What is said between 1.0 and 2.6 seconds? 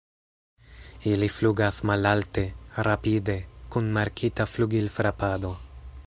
Ili flugas malalte,